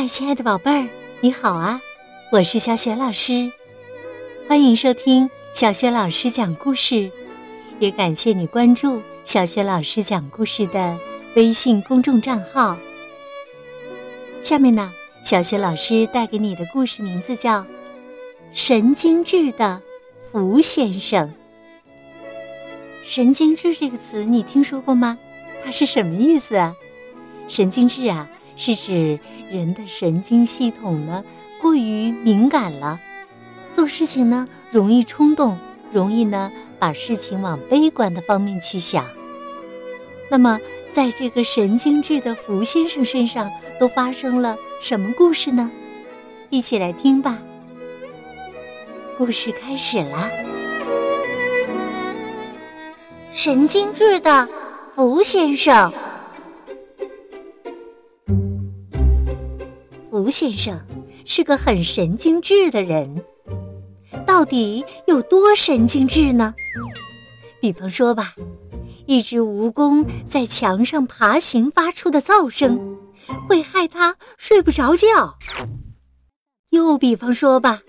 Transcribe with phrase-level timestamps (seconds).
[0.00, 0.88] 嗨，亲爱的宝贝儿，
[1.20, 1.82] 你好啊！
[2.30, 3.50] 我是小雪老师，
[4.48, 7.10] 欢迎收听小雪老师讲故事，
[7.80, 10.96] 也感谢你关注小雪老师讲故事的
[11.34, 12.78] 微信公众账号。
[14.40, 14.92] 下面呢，
[15.24, 17.62] 小雪老师带给你的故事名字叫
[18.52, 19.82] 《神经质的
[20.30, 21.28] 福先生》。
[23.02, 25.18] 神经质这个词你听说过吗？
[25.64, 26.76] 它是什么意思啊？
[27.48, 29.18] 神经质啊，是指
[29.50, 31.24] 人的神经系统呢
[31.60, 33.00] 过于敏感了，
[33.72, 35.56] 做事情呢容易冲动，
[35.90, 39.04] 容易呢把事情往悲观的方面去想。
[40.30, 40.58] 那么，
[40.92, 45.70] 在这个神经质的福先生身上都发生了什么故事呢？
[46.50, 47.38] 一起来听吧。
[49.16, 50.30] 故事开始了。
[53.32, 54.48] 神经质的
[54.94, 55.92] 福先生。
[60.28, 60.78] 福先生
[61.24, 63.24] 是个很神经质的人，
[64.26, 66.54] 到底有多神经质呢？
[67.62, 68.34] 比方说吧，
[69.06, 72.98] 一只蜈蚣在墙上爬行发出的噪声，
[73.48, 75.38] 会害他睡不着觉。
[76.68, 77.80] 又比方说吧，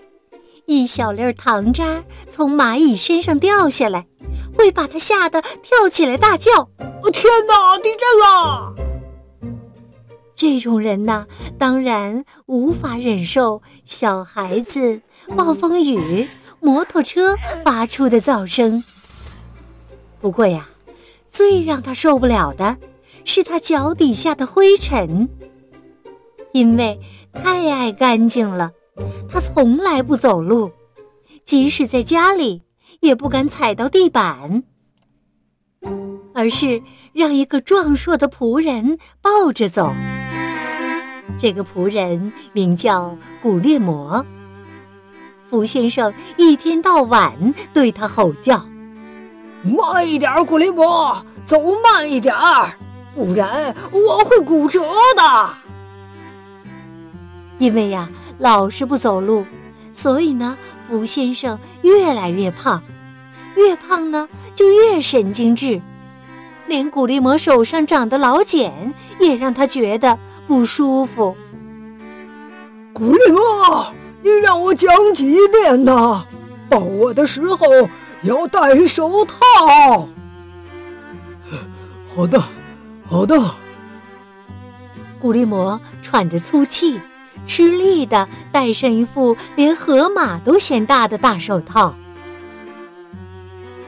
[0.64, 4.06] 一小粒糖渣从蚂蚁身上掉下来，
[4.56, 6.70] 会把他吓得跳起来大叫
[7.12, 8.74] ：“天哪，地震了！”
[10.40, 11.26] 这种人呐，
[11.58, 15.02] 当然无法忍受小孩子、
[15.36, 18.82] 暴风雨、摩托车发出的噪声。
[20.18, 20.70] 不过呀，
[21.28, 22.78] 最让他受不了的
[23.26, 25.28] 是他脚底下的灰尘，
[26.54, 26.98] 因为
[27.34, 28.70] 太爱干净了，
[29.28, 30.70] 他从来不走路，
[31.44, 32.62] 即使在家里
[33.00, 34.64] 也不敢踩到地板，
[36.32, 36.82] 而是
[37.12, 39.92] 让一个壮硕的仆人抱着走。
[41.40, 44.26] 这个仆人名叫古列摩。
[45.48, 48.62] 福先生一天到晚对他吼叫
[49.64, 52.74] ：“慢一点，古列摩，走慢一点儿，
[53.14, 54.80] 不然我会骨折
[55.16, 55.48] 的。”
[57.58, 59.46] 因为呀，老是不走路，
[59.94, 60.58] 所以呢，
[60.90, 62.82] 福先生越来越胖，
[63.56, 65.80] 越胖呢就越神经质，
[66.66, 70.18] 连古列摩手上长的老茧也让他觉得。
[70.50, 71.36] 不舒服，
[72.92, 76.26] 古力莫，你让我讲几遍呢？
[76.68, 77.68] 抱我的时候
[78.22, 80.08] 要戴手套。
[82.12, 82.42] 好的，
[83.08, 83.40] 好的。
[85.20, 87.00] 古力摩喘着粗气，
[87.46, 91.94] 吃力的戴上一副连河马都嫌大的大手套。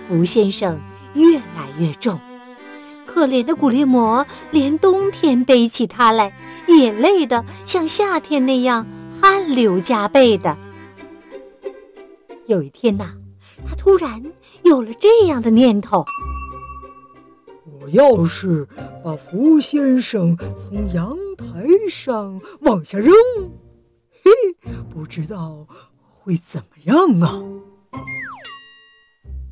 [0.08, 0.80] 福先生
[1.14, 2.20] 越来越重，
[3.04, 6.32] 可怜的古力摩连冬天背起他来。
[6.68, 8.86] 也累得像夏天那样
[9.20, 10.56] 汗流浃背的。
[12.46, 13.14] 有一天呐，
[13.66, 14.22] 他突然
[14.64, 16.04] 有了这样的念头：
[17.80, 18.66] 我要是
[19.04, 23.12] 把福先生从阳台上往下扔，
[24.22, 24.30] 嘿，
[24.92, 25.66] 不知道
[26.08, 27.40] 会怎么样啊！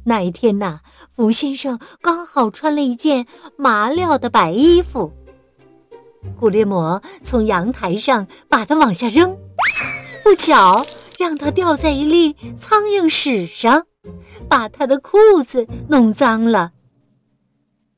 [0.05, 0.81] 那一天呐，
[1.15, 3.27] 福先生刚好穿了一件
[3.57, 5.13] 麻料的白衣服。
[6.39, 9.37] 古列摩从阳台上把它往下扔，
[10.23, 10.85] 不巧
[11.19, 13.87] 让它掉在一粒苍蝇屎上，
[14.49, 16.73] 把他的裤子弄脏了。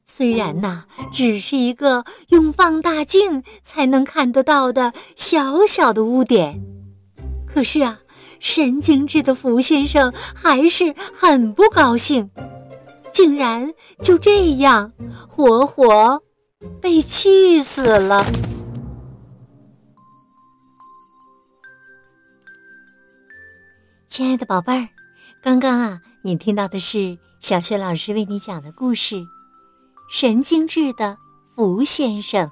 [0.05, 6.61] 虽然呐，只是一个用放大镜才能看得到的小小的污点，
[7.47, 8.01] 可是啊，
[8.39, 12.31] 神经质的福先生还是很不高兴，
[13.11, 13.73] 竟然
[14.03, 14.93] 就这样
[15.29, 16.23] 活活。
[16.81, 18.25] 被气死了，
[24.09, 24.89] 亲爱的宝贝儿，
[25.43, 29.17] 刚刚啊，你听到的是小雪老师为你讲的故事
[30.13, 31.17] 《神经质的
[31.57, 32.47] 福先生》。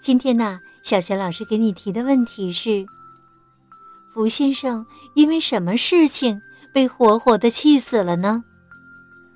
[0.00, 2.86] 今天呢，小雪老师给你提的问题是：
[4.14, 6.40] 福先生因为什么事情
[6.72, 8.44] 被活活的气死了呢？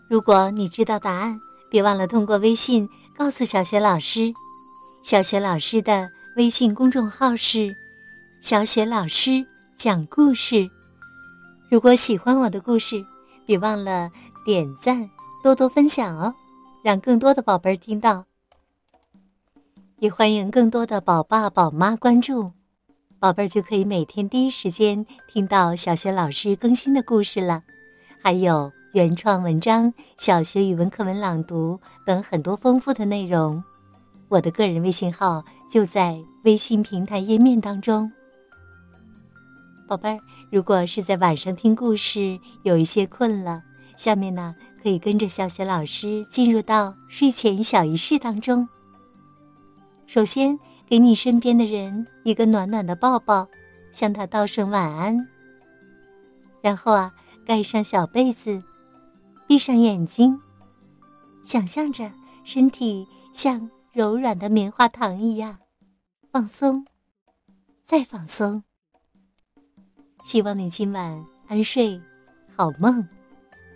[0.09, 2.89] 如果你知道答案，别忘了通过微信。
[3.21, 4.33] 告诉小雪老师，
[5.03, 6.09] 小雪老师的
[6.39, 7.69] 微信公众号是
[8.41, 9.45] “小雪老师
[9.77, 10.67] 讲故事”。
[11.71, 12.97] 如果喜欢我的故事，
[13.45, 14.09] 别忘了
[14.47, 15.07] 点赞、
[15.43, 16.35] 多多分享哦，
[16.83, 18.25] 让更多的宝贝儿听到。
[19.99, 22.53] 也欢迎更多的宝爸宝妈关注，
[23.19, 27.65] 宝贝儿就可以每天第一时间听到小雪老师更新的故事了，
[28.23, 28.73] 还有。
[28.93, 33.63] 原创文章、小学语文课文朗读等很多丰富的内容，
[34.29, 38.11] 我的个人微信号就在微信平台页面当中。
[39.87, 40.19] 宝贝儿，
[40.51, 43.63] 如果是在晚上听故事，有一些困了，
[43.97, 48.69] 下面呢可以跟着小雪老师进入到睡前小仪式当中。
[50.09, 50.59] 首先，
[50.89, 53.47] 给你身边的人一个暖暖的抱抱，
[53.93, 55.17] 向他道声晚安。
[56.61, 57.13] 然后啊，
[57.47, 58.61] 盖上小被子，
[59.50, 60.38] 闭上眼睛，
[61.44, 62.12] 想象着
[62.44, 63.05] 身体
[63.35, 65.58] 像柔软的棉花糖一样
[66.31, 66.87] 放松，
[67.82, 68.62] 再放松。
[70.25, 72.00] 希望你今晚安睡，
[72.56, 73.05] 好梦。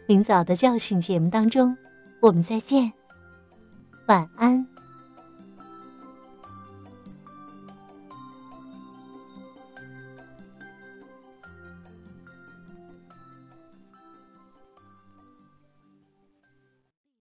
[0.07, 1.77] 明早的叫醒节目当中，
[2.23, 2.93] 我们再见，
[4.07, 4.74] 晚安。